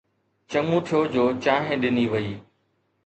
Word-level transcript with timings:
چڱو 0.49 0.77
ٿيو 0.85 0.99
جو 1.13 1.23
چانهه 1.43 1.75
ڏني 1.81 2.05
وئي. 2.11 2.31